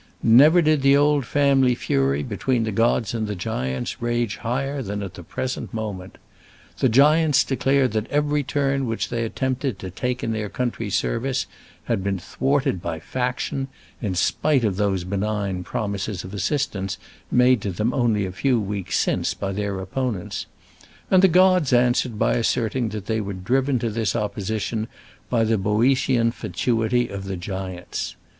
[0.23, 5.13] Never did the old family fury between the gods and giants rage higher than at
[5.13, 6.17] the present moment.
[6.79, 11.45] The giants declared that every turn which they attempted to take in their country's service
[11.83, 13.67] had been thwarted by faction,
[14.01, 16.97] in spite of those benign promises of assistance
[17.29, 20.47] made to them only a few weeks since by their opponents;
[21.11, 24.87] and the gods answered by asserting that they were driven to this opposition
[25.29, 28.15] by the Boeotian fatuity of the giants.